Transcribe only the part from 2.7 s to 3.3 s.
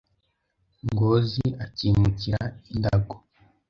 i Ndago